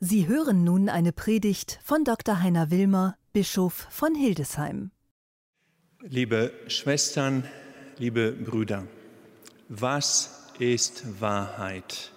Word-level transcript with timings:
Sie 0.00 0.28
hören 0.28 0.62
nun 0.62 0.88
eine 0.88 1.12
Predigt 1.12 1.80
von 1.82 2.04
Dr. 2.04 2.40
Heiner 2.40 2.70
Wilmer, 2.70 3.16
Bischof 3.32 3.88
von 3.90 4.14
Hildesheim. 4.14 4.92
Liebe 6.02 6.52
Schwestern, 6.68 7.42
liebe 7.96 8.30
Brüder, 8.30 8.86
was 9.68 10.52
ist 10.60 11.20
Wahrheit? 11.20 12.12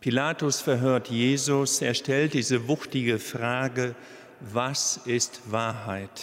Pilatus 0.00 0.60
verhört 0.60 1.08
Jesus, 1.08 1.80
er 1.80 1.94
stellt 1.94 2.34
diese 2.34 2.68
wuchtige 2.68 3.18
Frage, 3.18 3.94
was 4.40 5.00
ist 5.06 5.40
Wahrheit? 5.50 6.20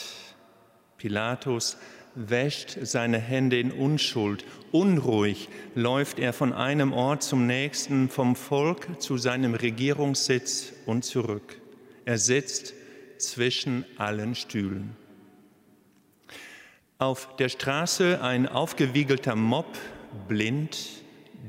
Pilatus 0.99 1.77
wäscht 2.17 2.77
seine 2.81 3.19
Hände 3.19 3.59
in 3.59 3.71
Unschuld. 3.71 4.43
Unruhig 4.71 5.49
läuft 5.75 6.19
er 6.19 6.33
von 6.33 6.51
einem 6.51 6.91
Ort 6.91 7.21
zum 7.23 7.45
nächsten, 7.45 8.09
vom 8.09 8.35
Volk 8.35 9.01
zu 9.01 9.17
seinem 9.17 9.53
Regierungssitz 9.53 10.73
und 10.85 11.05
zurück. 11.05 11.61
Er 12.05 12.17
sitzt 12.17 12.73
zwischen 13.19 13.85
allen 13.97 14.33
Stühlen. 14.33 14.95
Auf 16.97 17.35
der 17.35 17.49
Straße 17.49 18.21
ein 18.23 18.47
aufgewiegelter 18.47 19.35
Mob, 19.35 19.77
blind, 20.27 20.77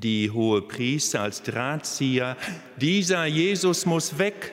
die 0.02 0.30
hohe 0.30 0.60
Priester 0.60 1.22
als 1.22 1.42
Drahtzieher. 1.42 2.36
Dieser 2.76 3.24
Jesus 3.24 3.86
muss 3.86 4.18
weg. 4.18 4.52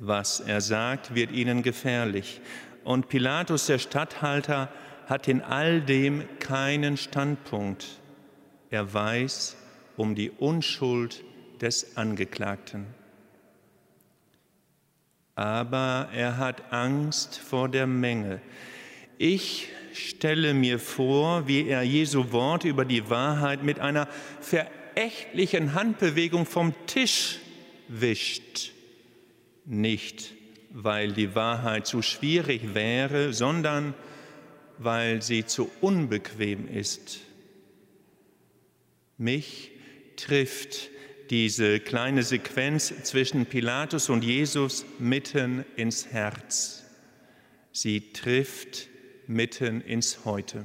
Was 0.00 0.40
er 0.40 0.60
sagt, 0.60 1.14
wird 1.14 1.30
ihnen 1.30 1.62
gefährlich. 1.62 2.40
Und 2.84 3.08
Pilatus, 3.08 3.66
der 3.66 3.78
Statthalter, 3.78 4.68
hat 5.06 5.26
in 5.28 5.40
all 5.42 5.80
dem 5.80 6.24
keinen 6.38 6.96
Standpunkt. 6.96 8.00
Er 8.70 8.92
weiß 8.92 9.56
um 9.96 10.14
die 10.14 10.30
Unschuld 10.30 11.24
des 11.60 11.96
Angeklagten. 11.96 12.86
Aber 15.34 16.08
er 16.14 16.36
hat 16.36 16.72
Angst 16.72 17.38
vor 17.38 17.68
der 17.68 17.86
Menge. 17.86 18.40
Ich 19.18 19.68
stelle 19.92 20.54
mir 20.54 20.78
vor, 20.78 21.46
wie 21.48 21.68
er 21.68 21.82
Jesu 21.82 22.32
Wort 22.32 22.64
über 22.64 22.84
die 22.84 23.08
Wahrheit 23.10 23.62
mit 23.62 23.80
einer 23.80 24.08
verächtlichen 24.40 25.74
Handbewegung 25.74 26.46
vom 26.46 26.74
Tisch 26.86 27.38
wischt. 27.88 28.72
Nicht 29.64 30.34
weil 30.74 31.12
die 31.12 31.36
Wahrheit 31.36 31.86
zu 31.86 32.02
schwierig 32.02 32.74
wäre, 32.74 33.32
sondern 33.32 33.94
weil 34.78 35.22
sie 35.22 35.46
zu 35.46 35.70
unbequem 35.80 36.68
ist. 36.68 37.20
Mich 39.16 39.70
trifft 40.16 40.90
diese 41.30 41.78
kleine 41.78 42.24
Sequenz 42.24 42.92
zwischen 43.04 43.46
Pilatus 43.46 44.10
und 44.10 44.24
Jesus 44.24 44.84
mitten 44.98 45.64
ins 45.76 46.08
Herz. 46.08 46.84
Sie 47.70 48.12
trifft 48.12 48.88
mitten 49.28 49.80
ins 49.80 50.24
Heute. 50.24 50.64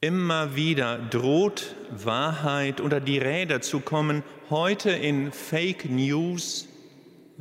Immer 0.00 0.56
wieder 0.56 0.98
droht 0.98 1.74
Wahrheit 1.90 2.80
unter 2.80 3.00
die 3.00 3.18
Räder 3.18 3.60
zu 3.60 3.80
kommen, 3.80 4.22
heute 4.48 4.90
in 4.90 5.30
Fake 5.30 5.90
News, 5.90 6.69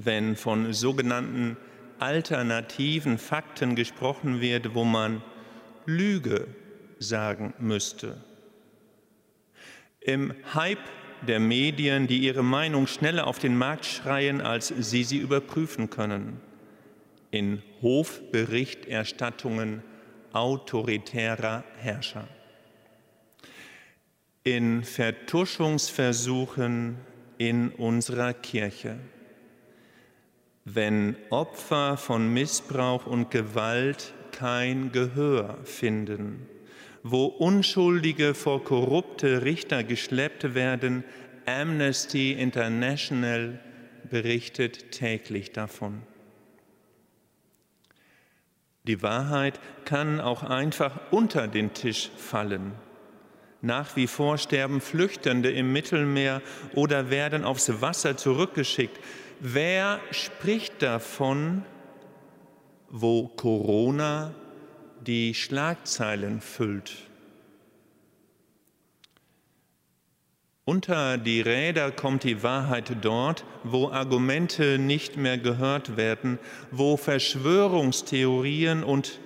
wenn 0.01 0.37
von 0.37 0.71
sogenannten 0.73 1.57
alternativen 1.99 3.17
Fakten 3.17 3.75
gesprochen 3.75 4.39
wird, 4.39 4.73
wo 4.73 4.85
man 4.85 5.21
Lüge 5.85 6.47
sagen 6.99 7.53
müsste. 7.59 8.23
Im 9.99 10.33
Hype 10.53 10.79
der 11.27 11.41
Medien, 11.41 12.07
die 12.07 12.19
ihre 12.19 12.43
Meinung 12.43 12.87
schneller 12.87 13.27
auf 13.27 13.39
den 13.39 13.57
Markt 13.57 13.85
schreien, 13.85 14.39
als 14.39 14.69
sie 14.69 15.03
sie 15.03 15.17
überprüfen 15.17 15.89
können. 15.89 16.39
In 17.31 17.61
Hofberichterstattungen 17.81 19.83
autoritärer 20.31 21.65
Herrscher. 21.77 22.29
In 24.43 24.85
Vertuschungsversuchen 24.85 26.95
in 27.37 27.71
unserer 27.71 28.33
Kirche 28.33 28.97
wenn 30.75 31.15
Opfer 31.29 31.97
von 31.97 32.33
Missbrauch 32.33 33.05
und 33.05 33.31
Gewalt 33.31 34.13
kein 34.31 34.91
Gehör 34.91 35.57
finden, 35.63 36.47
wo 37.03 37.25
Unschuldige 37.25 38.33
vor 38.33 38.63
korrupte 38.63 39.43
Richter 39.43 39.83
geschleppt 39.83 40.53
werden, 40.53 41.03
Amnesty 41.45 42.33
International 42.33 43.59
berichtet 44.09 44.91
täglich 44.91 45.51
davon. 45.51 46.03
Die 48.83 49.01
Wahrheit 49.01 49.59
kann 49.85 50.19
auch 50.19 50.43
einfach 50.43 50.99
unter 51.11 51.47
den 51.47 51.73
Tisch 51.73 52.09
fallen. 52.17 52.73
Nach 53.61 53.95
wie 53.95 54.07
vor 54.07 54.37
sterben 54.37 54.79
Flüchtende 54.79 55.51
im 55.51 55.73
Mittelmeer 55.73 56.41
oder 56.75 57.09
werden 57.09 57.43
aufs 57.43 57.81
Wasser 57.81 58.15
zurückgeschickt. 58.15 58.97
Wer 59.41 60.01
spricht 60.11 60.81
davon, 60.81 61.63
wo 62.89 63.29
Corona 63.29 64.33
die 64.99 65.33
Schlagzeilen 65.33 66.41
füllt? 66.41 66.97
Unter 70.65 71.17
die 71.17 71.39
Räder 71.39 71.89
kommt 71.91 72.25
die 72.25 72.43
Wahrheit 72.43 72.97
dort, 73.01 73.45
wo 73.63 73.87
Argumente 73.87 74.77
nicht 74.77 75.15
mehr 75.15 75.37
gehört 75.37 75.95
werden, 75.95 76.37
wo 76.71 76.97
Verschwörungstheorien 76.97 78.83
und 78.83 79.21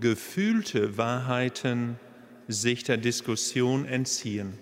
gefühlte 0.00 0.98
Wahrheiten 0.98 2.00
sich 2.48 2.82
der 2.82 2.96
Diskussion 2.96 3.86
entziehen 3.86 4.58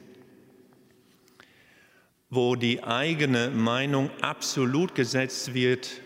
wo 2.35 2.57
die 2.57 2.83
eigene 2.83 3.51
Meinung 3.51 4.09
absolut 4.23 4.95
gesetzt 4.95 5.53
wird 5.53 6.01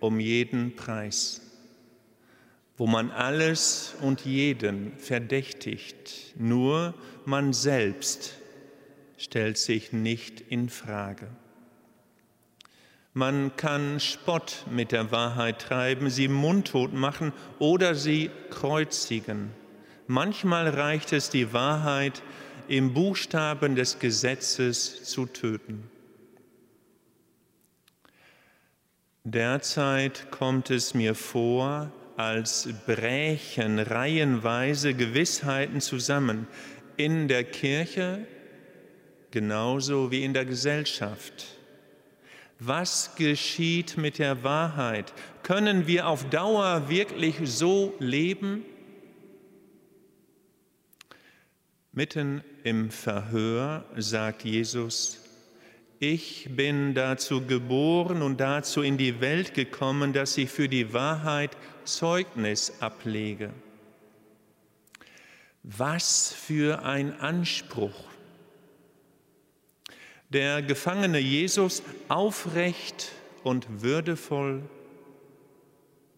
um 0.00 0.20
jeden 0.20 0.74
Preis, 0.74 1.42
wo 2.78 2.86
man 2.86 3.10
alles 3.10 3.94
und 4.00 4.24
jeden 4.24 4.96
verdächtigt, 4.96 6.34
nur 6.38 6.94
man 7.26 7.52
selbst 7.52 8.38
stellt 9.18 9.58
sich 9.58 9.92
nicht 9.92 10.40
in 10.40 10.70
Frage. 10.70 11.28
Man 13.12 13.54
kann 13.56 14.00
Spott 14.00 14.64
mit 14.70 14.92
der 14.92 15.12
Wahrheit 15.12 15.60
treiben, 15.60 16.08
sie 16.08 16.28
mundtot 16.28 16.94
machen 16.94 17.34
oder 17.58 17.94
sie 17.94 18.30
kreuzigen. 18.48 19.50
Manchmal 20.06 20.70
reicht 20.70 21.12
es, 21.12 21.28
die 21.28 21.52
Wahrheit 21.52 22.22
im 22.68 22.94
Buchstaben 22.94 23.76
des 23.76 23.98
Gesetzes 23.98 25.04
zu 25.04 25.26
töten. 25.26 25.90
Derzeit 29.24 30.30
kommt 30.30 30.70
es 30.70 30.94
mir 30.94 31.14
vor, 31.14 31.90
als 32.16 32.68
brächen 32.86 33.78
reihenweise 33.78 34.94
Gewissheiten 34.94 35.80
zusammen 35.80 36.46
in 36.96 37.28
der 37.28 37.44
Kirche 37.44 38.26
genauso 39.30 40.10
wie 40.10 40.24
in 40.24 40.32
der 40.32 40.44
Gesellschaft. 40.44 41.46
Was 42.58 43.16
geschieht 43.16 43.98
mit 43.98 44.18
der 44.18 44.44
Wahrheit? 44.44 45.12
Können 45.42 45.86
wir 45.86 46.06
auf 46.06 46.30
Dauer 46.30 46.88
wirklich 46.88 47.36
so 47.44 47.92
leben? 47.98 48.64
Mitten 51.96 52.44
im 52.62 52.90
Verhör 52.90 53.86
sagt 53.96 54.44
Jesus, 54.44 55.18
ich 55.98 56.46
bin 56.54 56.92
dazu 56.92 57.46
geboren 57.46 58.20
und 58.20 58.38
dazu 58.38 58.82
in 58.82 58.98
die 58.98 59.22
Welt 59.22 59.54
gekommen, 59.54 60.12
dass 60.12 60.36
ich 60.36 60.50
für 60.50 60.68
die 60.68 60.92
Wahrheit 60.92 61.56
Zeugnis 61.84 62.82
ablege. 62.82 63.48
Was 65.62 66.34
für 66.34 66.82
ein 66.82 67.18
Anspruch. 67.18 68.04
Der 70.28 70.60
gefangene 70.60 71.18
Jesus 71.18 71.82
aufrecht 72.08 73.10
und 73.42 73.80
würdevoll, 73.80 74.64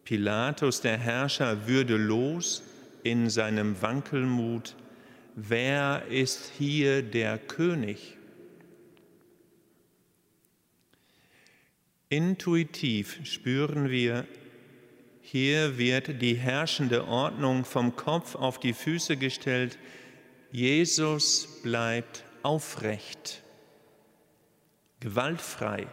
Pilatus 0.03 0.81
der 0.81 0.99
Herrscher 0.99 1.69
würdelos 1.69 2.65
in 3.05 3.31
seinem 3.31 3.81
Wankelmut, 3.81 4.75
wer 5.41 6.07
ist 6.09 6.51
hier 6.59 7.03
der 7.03 7.39
König? 7.39 8.17
Intuitiv 12.09 13.21
spüren 13.25 13.91
wir, 13.91 14.27
hier 15.21 15.77
wird 15.77 16.23
die 16.23 16.35
herrschende 16.35 17.07
Ordnung 17.07 17.65
vom 17.65 17.95
Kopf 17.95 18.35
auf 18.35 18.59
die 18.59 18.73
Füße 18.73 19.17
gestellt. 19.17 19.79
Jesus 20.51 21.61
bleibt 21.63 22.25
aufrecht. 22.43 23.43
gewaltfrei. 25.01 25.87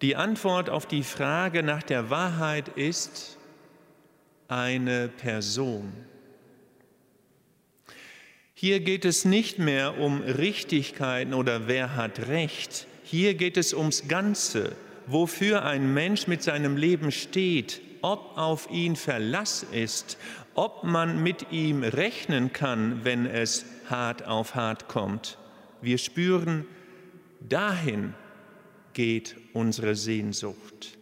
Die 0.00 0.16
Antwort 0.16 0.68
auf 0.68 0.86
die 0.86 1.04
Frage 1.04 1.62
nach 1.62 1.84
der 1.84 2.10
Wahrheit 2.10 2.68
ist 2.70 3.38
eine 4.48 5.08
Person. 5.08 5.92
Hier 8.64 8.78
geht 8.78 9.04
es 9.04 9.24
nicht 9.24 9.58
mehr 9.58 9.98
um 9.98 10.22
Richtigkeiten 10.22 11.34
oder 11.34 11.66
wer 11.66 11.96
hat 11.96 12.28
Recht. 12.28 12.86
Hier 13.02 13.34
geht 13.34 13.56
es 13.56 13.74
ums 13.74 14.06
Ganze, 14.06 14.76
wofür 15.08 15.64
ein 15.64 15.92
Mensch 15.92 16.28
mit 16.28 16.44
seinem 16.44 16.76
Leben 16.76 17.10
steht, 17.10 17.80
ob 18.02 18.38
auf 18.38 18.70
ihn 18.70 18.94
Verlass 18.94 19.66
ist, 19.72 20.16
ob 20.54 20.84
man 20.84 21.24
mit 21.24 21.50
ihm 21.50 21.82
rechnen 21.82 22.52
kann, 22.52 23.00
wenn 23.02 23.26
es 23.26 23.64
hart 23.90 24.28
auf 24.28 24.54
hart 24.54 24.86
kommt. 24.86 25.38
Wir 25.80 25.98
spüren, 25.98 26.64
dahin 27.40 28.14
geht 28.92 29.34
unsere 29.54 29.96
Sehnsucht. 29.96 30.98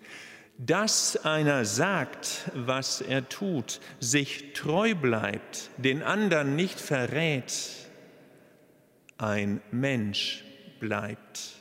Dass 0.62 1.16
einer 1.24 1.64
sagt, 1.64 2.50
was 2.54 3.00
er 3.00 3.26
tut, 3.30 3.80
sich 3.98 4.52
treu 4.52 4.94
bleibt, 4.94 5.70
den 5.78 6.02
anderen 6.02 6.54
nicht 6.54 6.78
verrät, 6.78 7.50
ein 9.16 9.62
Mensch 9.70 10.44
bleibt, 10.78 11.54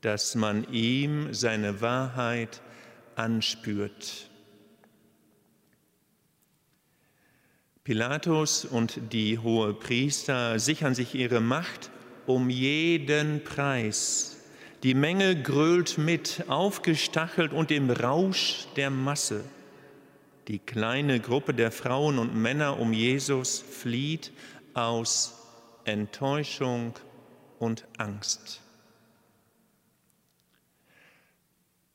dass 0.00 0.34
man 0.34 0.66
ihm 0.72 1.34
seine 1.34 1.82
Wahrheit 1.82 2.62
anspürt. 3.16 4.30
Pilatus 7.82 8.64
und 8.64 9.12
die 9.12 9.38
Hohepriester 9.38 10.58
sichern 10.58 10.94
sich 10.94 11.14
ihre 11.14 11.40
Macht 11.40 11.90
um 12.24 12.48
jeden 12.48 13.44
Preis. 13.44 14.33
Die 14.84 14.92
Menge 14.92 15.34
grölt 15.34 15.96
mit, 15.96 16.44
aufgestachelt 16.48 17.54
und 17.54 17.70
im 17.70 17.90
Rausch 17.90 18.66
der 18.76 18.90
Masse. 18.90 19.42
Die 20.46 20.58
kleine 20.58 21.20
Gruppe 21.20 21.54
der 21.54 21.72
Frauen 21.72 22.18
und 22.18 22.36
Männer 22.36 22.78
um 22.78 22.92
Jesus 22.92 23.60
flieht 23.60 24.30
aus 24.74 25.40
Enttäuschung 25.86 26.92
und 27.58 27.86
Angst. 27.96 28.60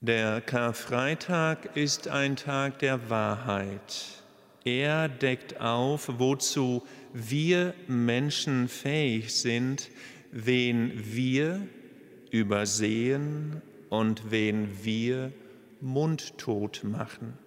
Der 0.01 0.41
Karfreitag 0.41 1.77
ist 1.77 2.07
ein 2.07 2.37
Tag 2.37 2.79
der 2.79 3.07
Wahrheit. 3.11 4.23
Er 4.65 5.09
deckt 5.09 5.61
auf, 5.61 6.09
wozu 6.17 6.81
wir 7.13 7.75
Menschen 7.85 8.67
fähig 8.67 9.35
sind, 9.35 9.91
wen 10.31 10.91
wir 10.95 11.67
übersehen 12.31 13.61
und 13.89 14.31
wen 14.31 14.83
wir 14.83 15.31
mundtot 15.81 16.83
machen, 16.83 17.37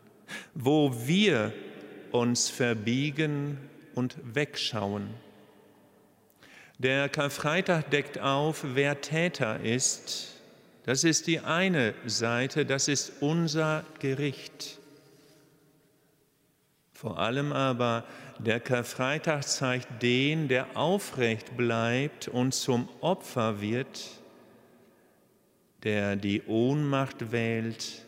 wo 0.54 0.92
wir 1.06 1.52
uns 2.10 2.50
verbiegen 2.50 3.58
und 3.94 4.16
wegschauen. 4.34 5.08
Der 6.78 7.08
Karfreitag 7.08 7.90
deckt 7.90 8.18
auf, 8.18 8.64
wer 8.74 9.00
Täter 9.00 9.60
ist. 9.60 10.40
Das 10.84 11.04
ist 11.04 11.28
die 11.28 11.38
eine 11.40 11.94
Seite, 12.06 12.66
das 12.66 12.88
ist 12.88 13.12
unser 13.20 13.84
Gericht. 14.00 14.78
Vor 16.92 17.18
allem 17.18 17.52
aber 17.52 18.04
der 18.38 18.58
Karfreitag 18.58 19.46
zeigt 19.46 20.02
den, 20.02 20.48
der 20.48 20.76
aufrecht 20.76 21.56
bleibt 21.56 22.26
und 22.28 22.52
zum 22.52 22.88
Opfer 23.00 23.60
wird, 23.60 24.21
der 25.84 26.16
die 26.16 26.42
Ohnmacht 26.42 27.32
wählt, 27.32 28.04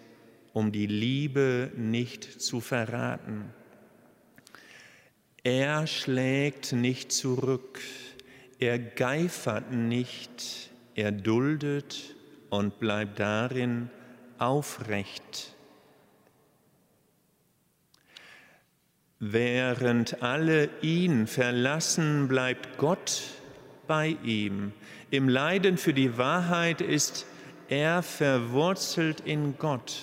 um 0.52 0.70
die 0.70 0.86
Liebe 0.86 1.72
nicht 1.76 2.40
zu 2.40 2.60
verraten. 2.60 3.50
Er 5.42 5.86
schlägt 5.86 6.72
nicht 6.72 7.12
zurück, 7.12 7.80
er 8.58 8.78
geifert 8.78 9.72
nicht, 9.72 10.70
er 10.94 11.12
duldet 11.12 12.14
und 12.50 12.78
bleibt 12.78 13.18
darin 13.18 13.90
aufrecht. 14.38 15.54
Während 19.18 20.22
alle 20.22 20.68
ihn 20.82 21.26
verlassen, 21.26 22.28
bleibt 22.28 22.78
Gott 22.78 23.22
bei 23.86 24.16
ihm. 24.22 24.72
Im 25.10 25.28
Leiden 25.28 25.78
für 25.78 25.94
die 25.94 26.16
Wahrheit 26.16 26.80
ist 26.80 27.26
er 27.68 28.02
verwurzelt 28.02 29.20
in 29.20 29.56
Gott. 29.58 30.02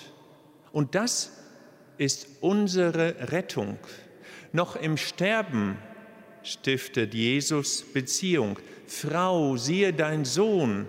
Und 0.71 0.95
das 0.95 1.43
ist 1.97 2.27
unsere 2.41 3.31
Rettung. 3.31 3.77
Noch 4.51 4.75
im 4.75 4.97
Sterben 4.97 5.77
stiftet 6.43 7.13
Jesus 7.13 7.83
Beziehung. 7.93 8.57
Frau, 8.87 9.57
siehe 9.57 9.93
dein 9.93 10.25
Sohn. 10.25 10.87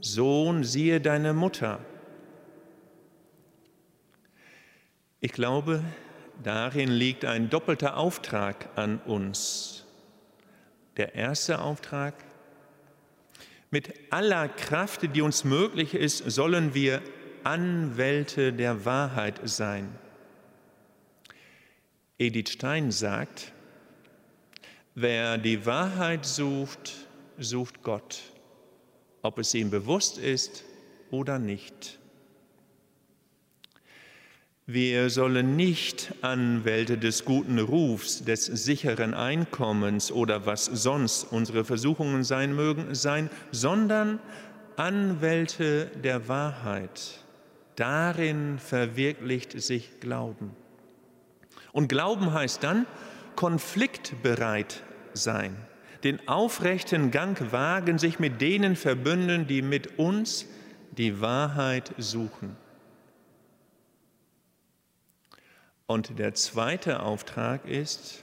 Sohn, 0.00 0.64
siehe 0.64 1.00
deine 1.00 1.32
Mutter. 1.32 1.80
Ich 5.20 5.32
glaube, 5.32 5.82
Darin 6.42 6.88
liegt 6.88 7.24
ein 7.24 7.50
doppelter 7.50 7.96
Auftrag 7.96 8.68
an 8.76 8.98
uns. 8.98 9.84
Der 10.96 11.16
erste 11.16 11.60
Auftrag, 11.60 12.14
mit 13.70 13.92
aller 14.10 14.48
Kraft, 14.48 15.14
die 15.14 15.20
uns 15.20 15.44
möglich 15.44 15.94
ist, 15.94 16.18
sollen 16.30 16.74
wir 16.74 17.02
Anwälte 17.44 18.52
der 18.52 18.84
Wahrheit 18.84 19.40
sein. 19.44 19.96
Edith 22.18 22.50
Stein 22.50 22.90
sagt, 22.90 23.52
wer 24.94 25.38
die 25.38 25.64
Wahrheit 25.66 26.26
sucht, 26.26 27.06
sucht 27.38 27.82
Gott, 27.82 28.22
ob 29.22 29.38
es 29.38 29.54
ihm 29.54 29.70
bewusst 29.70 30.18
ist 30.18 30.64
oder 31.10 31.38
nicht. 31.38 31.98
Wir 34.70 35.08
sollen 35.08 35.56
nicht 35.56 36.12
Anwälte 36.20 36.98
des 36.98 37.24
guten 37.24 37.58
Rufs, 37.58 38.22
des 38.22 38.44
sicheren 38.44 39.14
Einkommens 39.14 40.12
oder 40.12 40.44
was 40.44 40.66
sonst 40.66 41.24
unsere 41.24 41.64
Versuchungen 41.64 42.22
sein 42.22 42.54
mögen, 42.54 42.94
sein, 42.94 43.30
sondern 43.50 44.18
Anwälte 44.76 45.86
der 46.04 46.28
Wahrheit. 46.28 47.24
Darin 47.76 48.58
verwirklicht 48.58 49.58
sich 49.58 50.00
Glauben. 50.00 50.50
Und 51.72 51.88
Glauben 51.88 52.34
heißt 52.34 52.62
dann 52.62 52.84
konfliktbereit 53.36 54.82
sein, 55.14 55.56
den 56.04 56.28
aufrechten 56.28 57.10
Gang 57.10 57.52
wagen, 57.52 57.96
sich 57.96 58.18
mit 58.18 58.42
denen 58.42 58.76
verbünden, 58.76 59.46
die 59.46 59.62
mit 59.62 59.98
uns 59.98 60.44
die 60.90 61.22
Wahrheit 61.22 61.90
suchen. 61.96 62.54
Und 65.88 66.18
der 66.18 66.34
zweite 66.34 67.00
Auftrag 67.00 67.66
ist, 67.66 68.22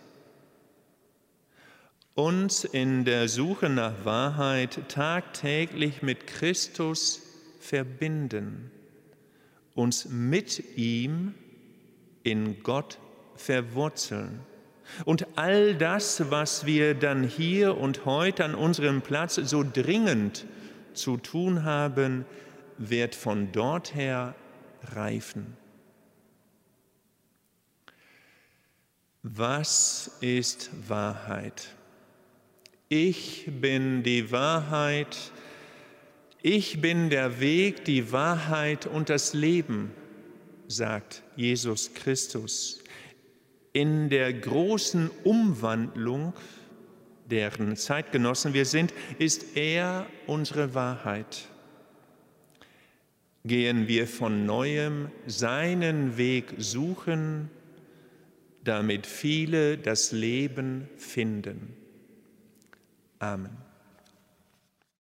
uns 2.14 2.64
in 2.64 3.06
der 3.06 3.28
Suche 3.28 3.70
nach 3.70 4.06
Wahrheit 4.06 4.88
tagtäglich 4.88 6.04
mit 6.04 6.28
Christus 6.28 7.24
verbinden, 7.60 8.70
uns 9.74 10.06
mit 10.06 10.78
ihm 10.78 11.34
in 12.22 12.62
Gott 12.62 13.00
verwurzeln. 13.36 14.42
Und 15.04 15.26
all 15.36 15.74
das, 15.74 16.30
was 16.30 16.68
wir 16.68 16.94
dann 16.94 17.24
hier 17.24 17.78
und 17.78 18.06
heute 18.06 18.46
an 18.46 18.54
unserem 18.54 19.02
Platz 19.02 19.36
so 19.38 19.64
dringend 19.64 20.46
zu 20.94 21.18
tun 21.18 21.64
haben, 21.64 22.26
wird 22.78 23.16
von 23.16 23.52
dort 23.52 23.96
her 23.96 24.36
reifen. 24.94 25.58
Was 29.28 30.12
ist 30.22 30.70
Wahrheit? 30.88 31.70
Ich 32.90 33.50
bin 33.60 34.04
die 34.04 34.32
Wahrheit, 34.32 35.18
ich 36.44 36.80
bin 36.80 37.10
der 37.10 37.40
Weg, 37.40 37.86
die 37.86 38.12
Wahrheit 38.12 38.86
und 38.86 39.10
das 39.10 39.34
Leben, 39.34 39.90
sagt 40.68 41.24
Jesus 41.36 41.96
Christus. 41.96 42.84
In 43.74 44.12
der 44.12 44.32
großen 44.32 45.10
Umwandlung, 45.24 46.34
deren 47.26 47.76
Zeitgenossen 47.78 48.54
wir 48.54 48.66
sind, 48.66 48.94
ist 49.18 49.58
er 49.58 50.06
unsere 50.28 50.76
Wahrheit. 50.76 51.50
Gehen 53.44 53.88
wir 53.88 54.06
von 54.06 54.46
neuem 54.46 55.10
seinen 55.26 56.16
Weg 56.16 56.54
suchen, 56.60 57.50
damit 58.66 59.08
viele 59.08 59.78
das 59.78 60.12
Leben 60.12 60.90
finden. 60.98 61.76
Amen. 63.20 63.65